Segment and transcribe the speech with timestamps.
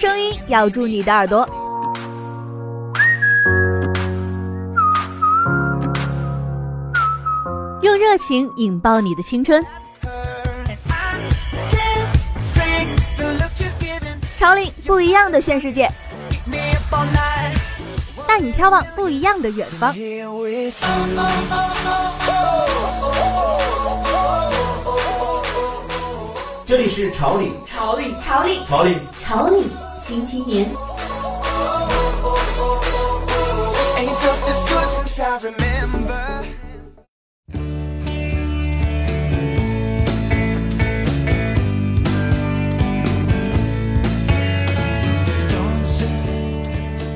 [0.00, 1.46] 声音咬住你的耳朵，
[7.82, 9.62] 用热情引爆你的青春。
[14.38, 15.86] 潮领不一样的炫世界，
[18.26, 19.94] 带你眺望不一样的远方。
[26.64, 29.68] 这里是潮领，潮领，潮领，潮领，潮领
[30.00, 30.66] 新青年。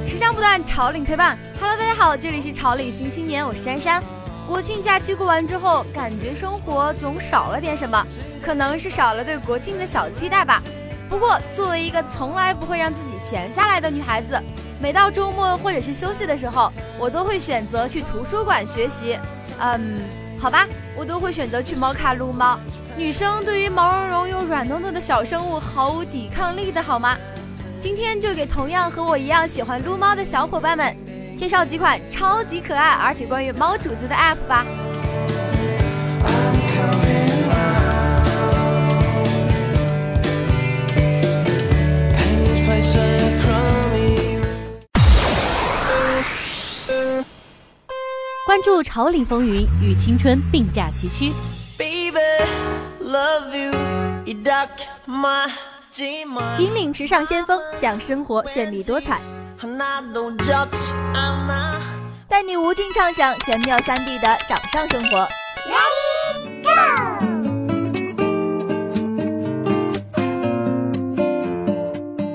[0.07, 1.39] 时尚不断，潮领陪伴。
[1.59, 4.03] Hello，大家好，这里是潮领新青年，我是珊珊。
[4.47, 8.07] 国庆假期过完之后，感觉生活总少了点什么，
[8.43, 10.63] 可能是少了对国庆的小期待吧。
[11.15, 14.37] 不过，作为一个从来不会让自己闲下来的女孩子，
[14.81, 19.17] 每到周末或者是休息的时候，我都会选择去图书馆学习。
[19.61, 20.01] 嗯，
[20.41, 22.59] 好吧，我都会选择去猫咖撸猫。
[22.97, 27.17] 女生对于毛茸茸又软糯糯的小生物毫无抵抗力的好吗？
[27.79, 30.97] 今天就给同样和我一样喜欢撸猫的小伙伴们。
[31.39, 34.67] 介绍几款超级可爱，而且关于猫主子的 App 吧。
[48.55, 51.33] 关注潮领风云，与青春并驾齐驱。
[56.59, 59.21] 引领时尚先锋，向生活绚丽多彩。
[62.29, 65.27] 带你无尽畅想玄妙三 D 的掌上生活。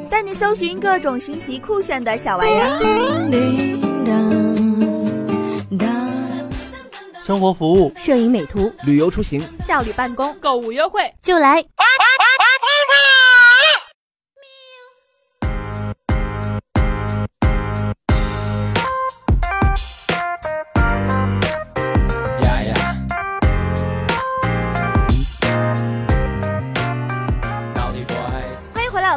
[0.09, 2.77] 带你搜寻各种新奇酷炫的小玩意儿。
[7.29, 11.63] 生活服务、摄影美图、旅游出行、效率办公、购物优惠，就来。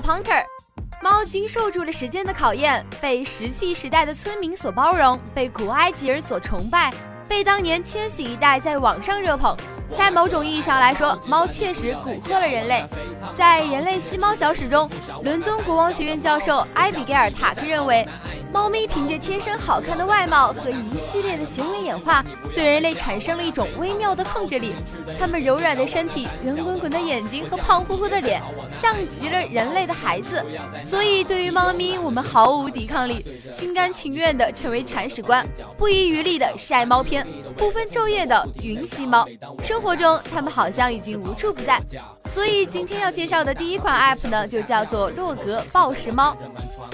[0.03, 0.45] Punter，
[1.01, 6.93] 猫经受住了时间的考验，被石器时代的村民所包容，被古埃及人所崇拜，
[7.33, 9.57] 被当年千禧一代在网上热捧。
[9.97, 12.85] 在某种意义上来说，猫确实蛊惑了人类。
[13.35, 14.87] 在人类吸猫小史中，
[15.23, 18.07] 伦敦国王学院教授埃比盖尔·塔克认为。
[18.53, 22.23] 猫咪凭借天生好看的外貌和一系列的行为演化，
[22.55, 24.75] 对人类产生了一种微妙的控制力。
[25.19, 30.45] 它们柔软的身体、圆滚滚的眼睛和胖乎乎的脸，像极了人类的孩子。
[30.85, 35.47] 所以，对于猫咪，我们毫无抵抗力，心甘情愿地成为铲屎官，
[35.79, 37.27] 不遗余力地晒猫片，
[37.57, 39.27] 不分昼夜地云吸猫。
[39.65, 41.81] 生活中，它们好像已经无处不在。
[42.31, 46.37] 所以今天要介绍的第一款 App 呢，就叫做洛格报时猫。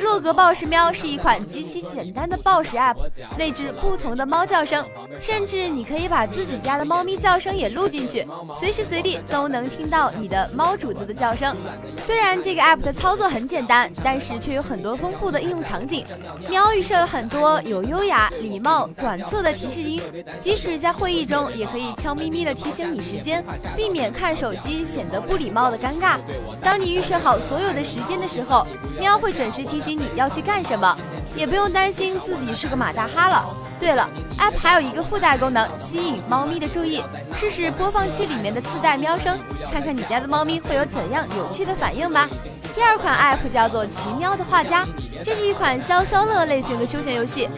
[0.03, 2.97] 洛格报时喵是一款极其简单的报时 App，
[3.37, 4.85] 内置不同的猫叫声，
[5.21, 8.27] 甚至你可以把自己家的猫咪叫声也录进去，
[8.59, 11.57] 随时随地都能听到你的猫主子的叫声。
[11.99, 16.05] 虽然这个 App 的操作很简单，但是却有很多丰富的应用场景。
[16.49, 20.03] 喵预设了很多有优雅、礼貌、短促的提示音，
[20.41, 23.45] 即使在会议中，也可以悄咪咪的提醒你时间，
[23.77, 25.19] 避免看手机显得。
[25.29, 26.17] 不礼貌的尴尬。
[26.63, 28.67] 当你预设好所有的时间的时候，
[28.99, 30.97] 喵会准时提醒你要去干什么，
[31.37, 33.45] 也不用担心自己是个马大哈了。
[33.81, 37.03] 对了，App 还有一个附带功能，吸引猫咪的注意，
[37.37, 39.39] 试试播放器里面的自带喵声，
[39.73, 42.29] 看看你家的猫咪会有怎样有趣的反应吧。
[42.75, 44.85] 第二款 App 叫做奇喵的画家，
[45.23, 47.49] 这是一款消消乐类型的休闲游戏。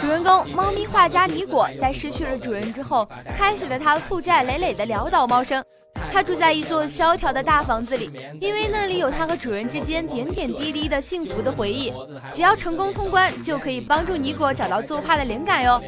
[0.00, 5.62] 主人公猫咪画家尼果在失去了主人之后，开始了他负债累累的潦倒猫生。
[6.16, 8.10] 他住在一座萧条的大房子里，
[8.40, 11.92] 因为那里有他和主人之间点点滴滴的幸福的回忆。
[12.32, 15.78] 只要成功通关，就可以帮助尼果找到作画的灵感哟。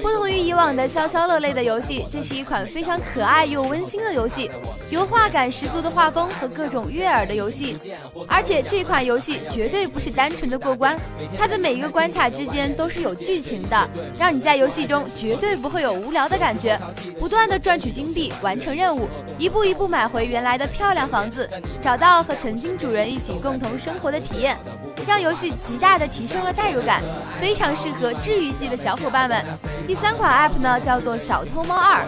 [0.00, 4.50] 不同于以往的消消乐类的游戏，这是一款非常可爱又温馨的游戏，
[4.90, 7.78] 油画感十足的画风和各种悦耳的游戏。
[8.26, 10.98] 而且这款游戏绝对不是单纯的过关，
[11.38, 13.88] 它的每一个关卡之间都是有剧情的，
[14.18, 16.78] 让你在游戏中绝对不会有无聊的感觉。
[17.20, 19.08] 不断的赚取金币，完成任务，
[19.38, 21.48] 一步一步买回原来的漂亮房子，
[21.80, 24.58] 找到和曾经主人一起共同生活的体验。
[25.06, 27.02] 让游戏极大的提升了代入感，
[27.40, 29.44] 非常适合治愈系的小伙伴们。
[29.86, 32.04] 第三款 App 呢，叫做小偷猫二，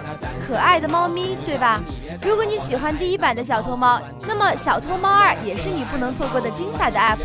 [0.47, 1.81] 可爱的猫咪，对吧？
[2.23, 7.19] 如果你喜欢第一版的小偷猫，那么小偷猫二也是你不能错过的精彩的 App。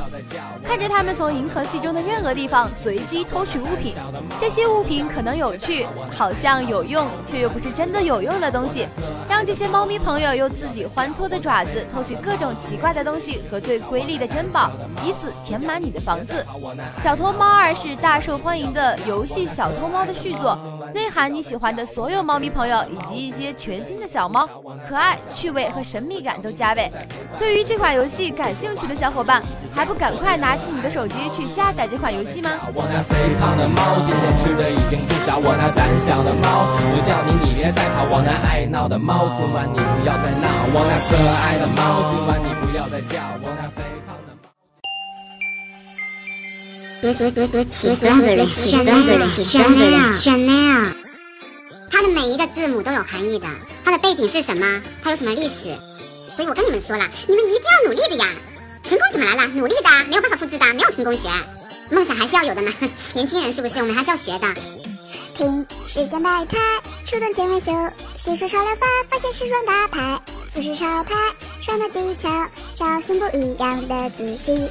[0.63, 3.95] 看着他们从银河系中的任何地方随机偷取物品，
[4.39, 8.87] 这些物品可能有趣，好像有用，却又不是真的有用的东西，
[9.41, 14.69] 让这些猫咪朋友用自己欢脱的爪子偷取各种奇怪的东西和最瑰丽的珍宝，
[15.03, 16.45] 以此填满你的房子。
[17.01, 20.55] 小偷猫二是大受欢迎的游戏小偷猫的续作，
[20.93, 24.47] 内涵你喜欢的所有猫咪朋友以及一些全新的小猫。
[24.87, 26.91] 可爱、趣味和神秘感都加倍。
[27.39, 29.41] 对于这款游戏感兴趣的小伙伴，
[29.73, 32.51] 还不赶快拿起你的手机去下载这款游戏吗？
[32.75, 35.39] 我那肥胖的猫，今天吃的已经不少。
[35.39, 38.05] 我那胆小的猫，我叫你你别再跑。
[38.11, 40.67] 我那爱闹的猫，今晚你不要再闹。
[40.73, 41.79] 我那可爱的猫，
[42.11, 43.19] 今晚你不要再叫。
[43.41, 44.49] 我那肥胖的猫。
[47.01, 50.93] 格格格格起格格的起格格的起格格的 Chanel，
[51.89, 53.47] 它的每一个字母都有含义的。
[53.85, 54.81] 它的背景是什么？
[55.03, 55.77] 它有什么历史？
[56.35, 58.27] 所以我跟你们说了，你们一定要努力的呀！
[58.83, 59.47] 成功怎么来了？
[59.53, 61.29] 努力的，没有办法复制的，没有成功学，
[61.89, 62.71] 梦想还是要有的呢。
[63.13, 63.79] 年轻人是不是？
[63.79, 64.47] 我们还是要学的。
[65.33, 66.57] 听时间百态，
[67.05, 67.71] 出动千万秀，
[68.17, 70.21] 吸收潮流范儿，发现时装大牌，
[70.53, 71.13] 服饰潮牌，
[71.61, 72.29] 穿搭技巧，
[72.75, 74.69] 找寻不一样的自己。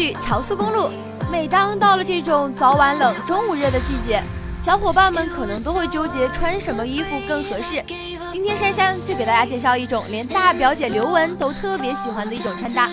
[0.00, 0.88] 去，潮速公路。
[1.30, 4.22] 每当到了这种早晚冷、中午热的季节，
[4.58, 7.84] 小伙伴们可能都会纠结穿什么衣服更合适。
[8.32, 12.88] 今天珊珊就给大家介绍一种连大表姐刘雯都特别喜欢的一种穿搭。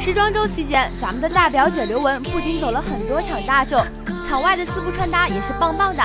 [0.00, 3.80] 时装周期间，咱们的大表姐刘雯不仅走了很多场大秀，
[4.28, 6.02] 场外的私服穿搭也是棒棒的。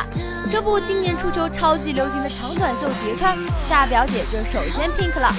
[0.52, 3.36] 这部今年初秋超级流行的长短袖叠穿，
[3.68, 5.34] 大表姐就首先 pink 了。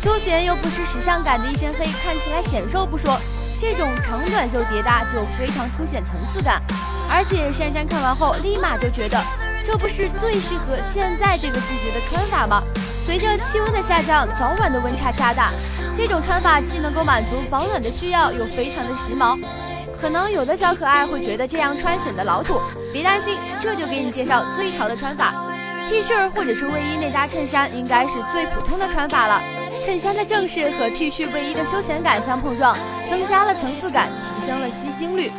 [0.00, 3.16] 休闲又不失时尚感的一身黑，看起来显瘦不说，
[3.60, 6.62] 这种长短袖叠搭就非常凸显层次感。
[7.10, 9.18] 而且珊珊看完后立马就觉得，
[9.64, 12.62] 这不是最适合现在这个季节的穿法吗？
[13.06, 15.50] 随着气温的下降，早晚的温差加大，
[15.96, 19.42] 这种穿法既能够满足保暖的需要，又非常的时髦。
[20.00, 22.60] 可能有的小可爱会觉得这样穿显得老土，
[22.92, 25.34] 别担心，这就给你介绍最潮的穿法。
[25.88, 29.40] T 恤或者是卫衣内搭衬衫，应该是最普通的穿法了。
[29.88, 32.76] 衬衫的正式和 T 恤卫衣的休闲感相碰撞，
[33.08, 35.32] 增加了层次感，提升了吸睛率。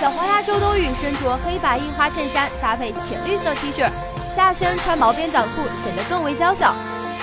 [0.00, 3.88] 小黄鸭周冬雨身着黑白印花衬衫，搭配浅绿色 T 恤，
[4.34, 6.74] 下身穿毛边短裤，显得更为娇小。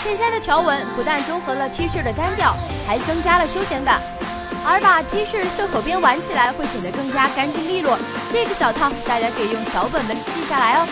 [0.02, 2.56] 衬衫的条纹不但中和了 T 恤的单调，
[2.88, 4.00] 还增加了休闲感。
[4.66, 8.00] 而把 T 恤袖口边挽起来，会显得更加干净利落。
[8.32, 10.88] 这个小套大家可以用小本本记下来哦。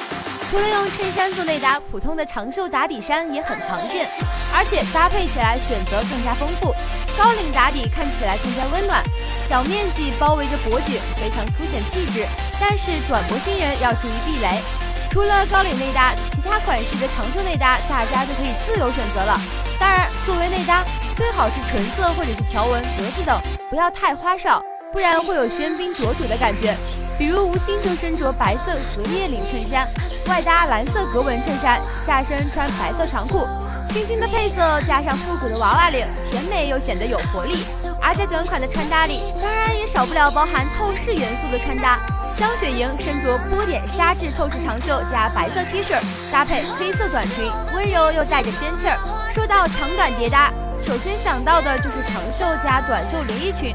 [0.50, 4.08] 除了用衬衫做内搭，普通的长袖打底衫也很常见，
[4.56, 6.74] 而且搭配起来选择更加丰富。
[7.18, 9.04] 高领打底看起来更加温暖，
[9.50, 12.26] 小面积包围着脖颈，非常凸显气质。
[12.62, 14.62] 但是短脖新人要注意避雷。
[15.10, 19.40] 除了高领内搭，其他款式的长袖内搭大家就可以自由选择了。
[19.78, 23.38] 当然，作为内搭，最好是纯色或者是条纹、格子等，
[23.70, 26.74] 不要太花哨，不然会有喧宾夺主的感觉。
[27.18, 29.88] 比如吴昕就身着白色荷叶领衬衫。
[30.28, 33.48] 外搭蓝色格纹衬衫，下身穿白色长裤，
[33.90, 37.64] 清新的配色加上复古的娃娃领，甜美又显得有活力。
[38.02, 41.98] 而在短款的穿搭里，当然也少不了包含透视元素的穿搭。
[42.38, 45.98] 张雪莹身着波点纱质透视长袖加白色 T 恤，
[46.32, 49.00] 搭配黑色短裙，温柔又带着仙气儿。
[49.34, 50.52] 说到长短叠搭，
[50.86, 53.74] 首先想到的就是长袖加短袖连衣裙。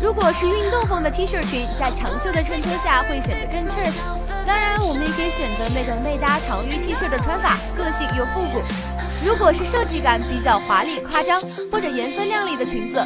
[0.00, 4.17] 如果是运动风的 T 恤裙，在长袖的衬托下会显得更 cheers。
[4.48, 8.64] 当然，我们也可以选择那种内搭长衣 T 恤的穿法，个性又复古。
[9.22, 11.38] 如果是设计感比较华丽夸张
[11.70, 13.04] 或者颜色亮丽的裙子，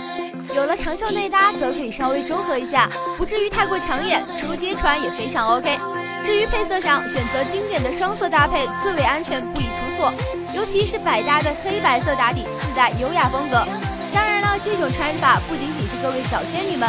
[0.54, 5.76] 有了长袖内搭则可以稍微中和一下，不至于太过抢眼，出街穿也非常 OK。
[6.24, 10.14] 至于配色上，选择经典的双色搭配最为安全，不宜出错。
[10.54, 13.66] 尤其是百搭的黑白色打底，自带优雅风格。
[14.14, 16.88] 当然了，这种穿法不仅仅是各位小仙女们，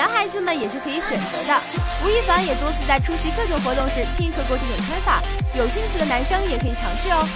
[0.00, 1.60] 男孩子们也是可以选择的。
[2.02, 5.20] 吴亦凡也多次在出席各种活动时 pick 过这种穿法，
[5.54, 7.28] 有兴趣的男生也可以尝试哦。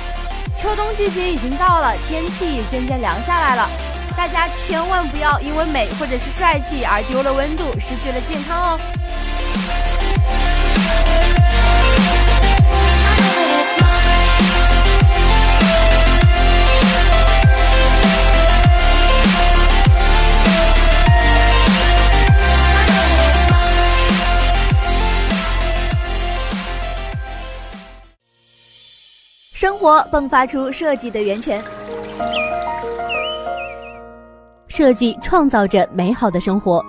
[0.56, 3.68] 秋冬季节已经到了，天气也渐渐凉下来了，
[4.16, 8.80] 大家千万不要因为美或者是帅气而丢了温度，失去了健康哦。
[29.54, 31.62] 生活迸发出设计的源泉，
[34.66, 36.84] 设计创造着美好的生活。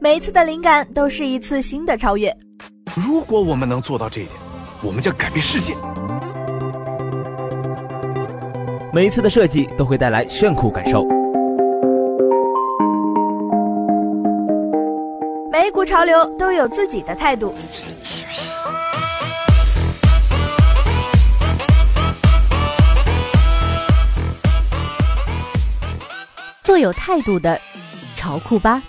[0.00, 2.34] 每一次的灵感都是一次新的超越。
[2.94, 4.34] 如果我们能做到这一点，
[4.82, 5.74] 我们将改变世界。
[8.94, 11.06] 每一次的设计都会带来炫酷感受。
[15.66, 17.52] 每股潮流都有自己的态度，
[26.62, 27.60] 做有态度的
[28.14, 28.80] 潮酷吧。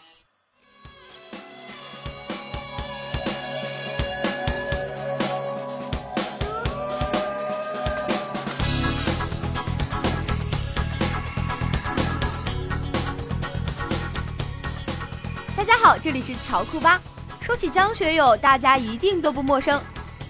[15.95, 16.99] 这里是潮酷吧。
[17.39, 19.79] 说起张学友，大家一定都不陌生。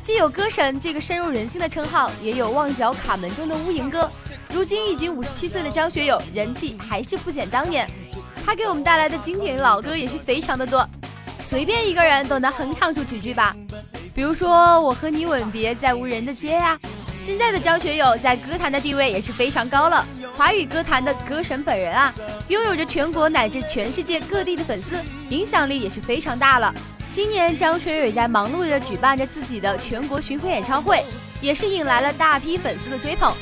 [0.04, 4.12] 既有歌神这个深入人心的称号，也有旺角卡门中的乌蝇哥。
[4.54, 7.90] 如今已经五十七岁的张学友，人气还是不减当年。
[8.46, 10.88] 他给我们带来的经典老歌也是非常的多，
[11.44, 13.56] 随便一个人都能哼唱出几句吧。
[14.14, 16.78] 比如说我和你吻别在无人的街呀。
[17.26, 20.06] 现在的张学友在歌坛的地位也是非常高了，
[20.38, 22.14] 华语歌坛的歌神本人啊，
[22.48, 24.98] 拥有着全国乃至全世界各地的粉丝，
[25.30, 26.74] 影响力也是非常大了。
[27.12, 31.04] 今年张学友也在忙碌地举办着自己的全国巡回演唱会，
[31.42, 33.34] 也是引来了大批粉丝的追捧。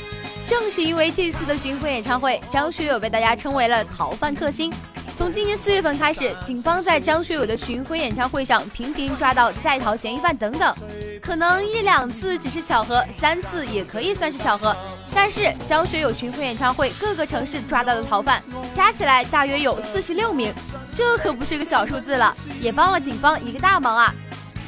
[0.48, 4.72] 正是因为这次的巡回演唱会，张学友被大家称为了逃犯克星。
[5.16, 10.74] 从今年四月份开始，警方在张学友的巡回演唱会上频频抓到在逃嫌疑犯等等。
[11.20, 14.76] 可能一两次只是巧合，三次也可以算是巧合。
[15.16, 18.40] 但是张学友巡回演唱会各个城市抓到的逃犯
[18.74, 20.52] 加起来大约有四十六名，
[20.94, 24.14] 这可不是个小数字了，也帮了警方一个大忙啊！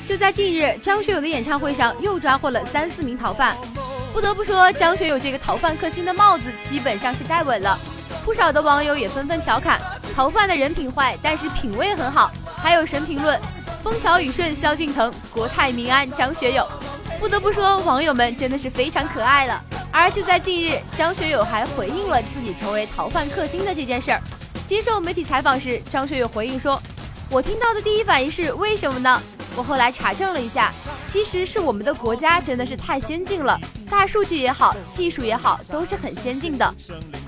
[0.07, 3.55] 就在近日，张学友的演唱会上又抓获了三四名逃犯。
[4.11, 7.79] 不得不说，张学友这个逃犯克星的帽子基本上是戴稳了。
[8.25, 9.79] 不少的网友也纷纷调侃：
[10.17, 12.33] 逃犯的人品坏，但是品味很好。
[12.57, 13.39] 还有神评论。
[13.85, 16.67] 风调雨顺，萧敬腾；国泰民安，张学友。
[17.21, 19.63] 不得不说，网友们真的是非常可爱了。
[20.01, 24.23] 而就在近日，张学友还回应了自己成为逃犯克星的这件事儿。
[24.65, 26.81] 接受媒体采访时，张学友回应说
[27.29, 29.21] ：“我听到的第一反应是为什么呢？
[29.57, 30.73] 我后来查证了一下，
[31.11, 33.59] 其实是我们的国家真的是太先进了，
[33.91, 36.75] 大数据也好，技术也好，都是很先进的。”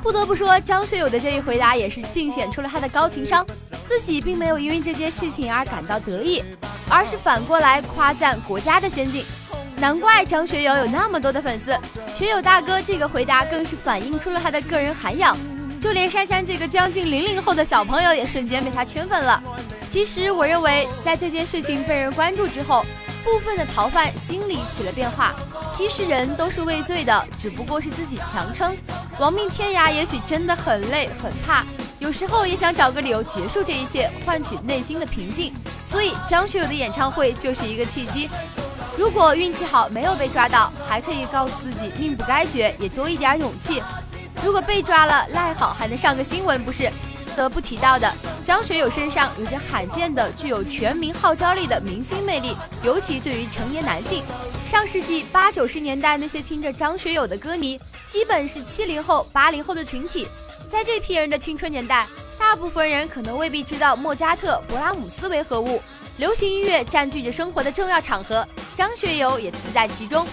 [0.01, 3.45] 不得不说，张学友的这一回答也是尽显出了他的高情商。
[3.85, 6.45] 自己并没有因为这件事情而感到得意，
[6.89, 9.25] 而是反过来夸赞国家的先进。
[9.81, 11.77] 难怪张学友有那么多的粉丝。
[12.17, 15.37] 学友大哥这个回答更是反映出了他的个人涵养，
[15.81, 19.43] 就连珊珊这个将近零零后的小朋友也瞬间被他圈粉了。
[19.91, 22.85] 其实我认为，在这件事情被人关注之后。
[23.23, 25.35] 部分的逃犯心里起了变化，
[25.77, 28.75] 其实人都是畏罪的，只不过是自己强撑。
[29.19, 31.63] 亡命天涯也许真的很累很怕，
[31.99, 35.53] 有时候也想找个理由结束这一切，换取内心的平静。
[35.87, 38.27] 所以张学友的演唱会就是一个契机。
[39.01, 43.83] 如果运气好没有被抓到，还可以告诉自己命不该绝，也多一点勇气。
[44.45, 46.93] 如果被抓了，赖好还能上个新闻不是？
[47.35, 48.13] 得不提到的，
[48.45, 54.23] 张学友身上有着罕见的具有全民号召力的明星魅力，尤其对于成年男性。
[54.71, 60.29] 上世纪八九十年代，那些听着张学友的歌迷，基本是七零后、八零后的群体。
[60.69, 62.07] 在这批人的青春年代，
[62.39, 65.81] 大部分人可能未必知道莫扎特、勃拉姆斯为何物。
[66.17, 68.47] 流行音乐占据着生活的重要场合，
[68.81, 70.27] 张学友也自在其中。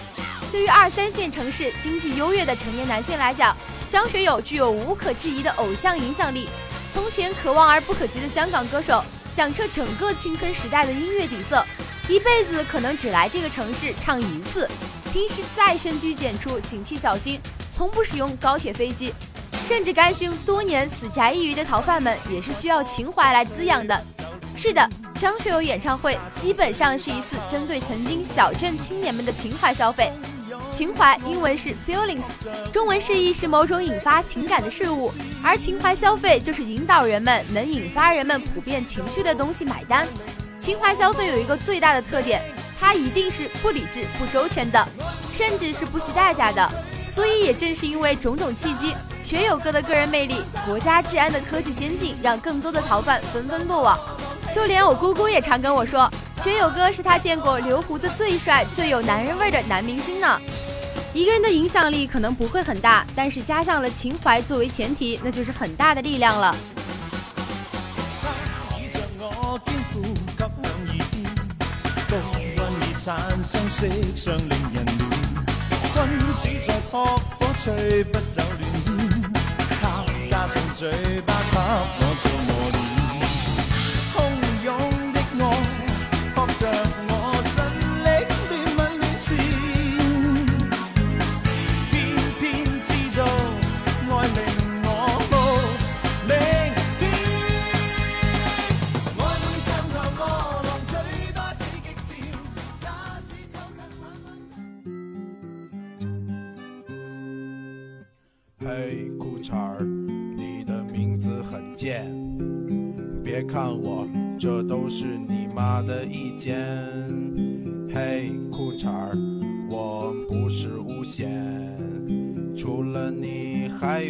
[0.50, 3.54] 对于二三线城市经济优越的成年男性来讲，
[3.90, 6.48] 张学友具有无可置疑的偶像影响力。
[6.90, 11.62] 从前可望而不可及的香港歌手，响彻整个青春时代的音乐底色，
[12.08, 14.66] 一辈子可能只来这个城市唱一次。
[15.12, 17.38] 平时再深居简出、警惕小心，
[17.70, 19.12] 从不使用高铁飞机，
[19.66, 24.02] 甚至甘心多年死宅一隅的逃犯们，也是需要情怀来滋养的。
[24.56, 30.12] 是的，张学友演唱会基本上是一次针对曾经小镇青年们的情怀消费。
[30.70, 32.26] 情怀英文是 feelings，
[32.72, 40.06] 中文释义是某种引发情感的事物，而情怀消费就是引导人们能引发人们普遍情绪的东西买单。
[40.60, 42.40] 情怀消费有一个最大的特点，
[42.78, 44.88] 它一定是不理智、不周全的。
[45.32, 46.70] 甚至是不惜代价的。
[47.10, 48.94] 所以也正是因为种种契机，
[49.28, 53.98] 学友哥的个人魅力、国家治安的科技先进，让更多的逃犯纷纷落网。
[54.54, 56.10] 就连我姑姑也常跟我说，
[56.42, 60.40] 学友哥是他见过留胡子最帅、最有男人味的男明星呢。
[61.12, 66.56] 一个人的影响力可能不会很大，但是加上了情怀作为前提，那就是很大的力量了。
[80.38, 80.88] 加上嘴
[81.26, 81.58] 巴给
[81.98, 82.78] 我做磨练，
[84.14, 84.16] 汹
[84.62, 84.66] 涌
[85.12, 85.42] 的爱
[86.32, 87.07] 扑着。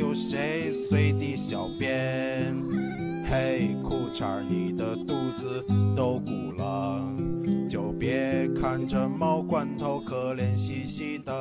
[0.09, 2.57] 有谁随地小便？
[3.29, 5.63] 嘿，裤衩，你的肚子
[5.95, 6.99] 都鼓了，
[7.69, 11.33] 就别看这猫罐头可怜兮兮的。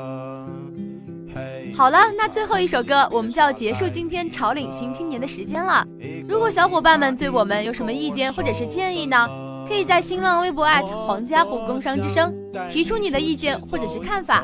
[1.73, 5.87] 好了，那最后一首歌，我们就要结束今天潮领新青年的时间了。
[6.27, 9.29] 如果小伙伴们对我们有什么意见或者是建议呢？
[9.65, 10.65] 可以在新浪微博
[11.05, 12.33] 皇家湖工商之声
[12.71, 14.43] 提出你的意见或者是看法。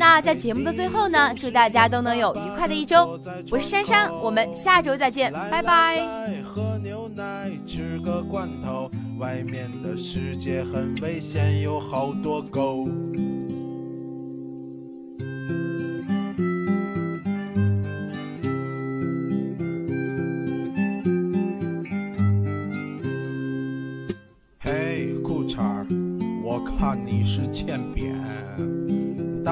[0.00, 3.20] 那在节目的最后呢，祝大家都能有愉快的一周。
[3.50, 6.02] 我是珊珊，我们下周再见，拜拜。
[6.42, 12.88] 喝牛奶，吃个罐头，外面的世界很危险，有好多狗。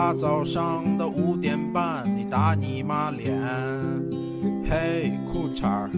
[0.08, 3.30] 大早上的五点半，你打你妈脸。
[4.66, 5.90] 嘿，裤衩儿，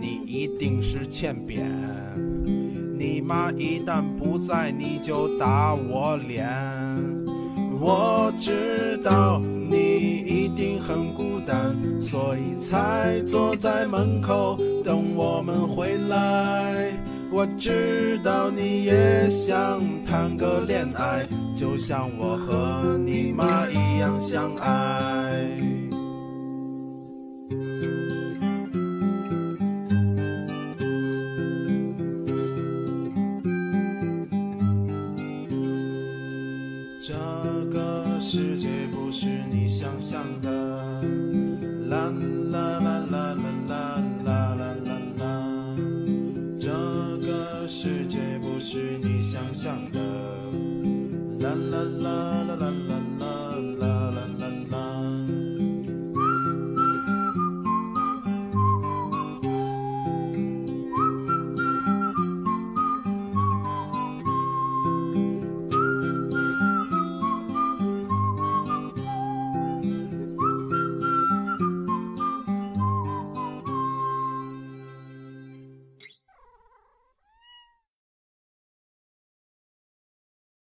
[0.00, 1.66] 你一定是欠扁。
[2.96, 6.48] 你妈一旦不在，你就打我脸。
[7.80, 16.92] 我知道你一定很孤单，所以才坐在门口等我们回来。
[17.30, 25.46] 我知道你也想谈个恋爱，就像我和你妈一样相爱。
[37.00, 37.14] 这
[37.72, 40.77] 个世界不是你想象的，